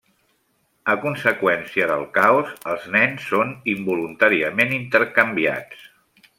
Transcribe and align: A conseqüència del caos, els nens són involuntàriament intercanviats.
A 0.93 0.95
conseqüència 1.03 1.89
del 1.91 2.07
caos, 2.15 2.49
els 2.73 2.89
nens 2.97 3.29
són 3.35 3.53
involuntàriament 3.77 4.77
intercanviats. 4.83 5.89